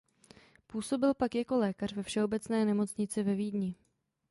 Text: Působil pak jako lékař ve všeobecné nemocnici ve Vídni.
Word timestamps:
Působil 0.67 1.13
pak 1.13 1.35
jako 1.35 1.57
lékař 1.57 1.93
ve 1.93 2.03
všeobecné 2.03 2.65
nemocnici 2.65 3.23
ve 3.23 3.35
Vídni. 3.35 3.75